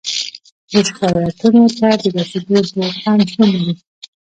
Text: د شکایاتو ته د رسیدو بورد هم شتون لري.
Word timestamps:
د 0.71 0.73
شکایاتو 0.87 1.47
ته 1.81 1.89
د 2.01 2.05
رسیدو 2.15 2.47
بورد 2.47 2.95
هم 3.03 3.17
شتون 3.29 3.47
لري. 3.55 3.73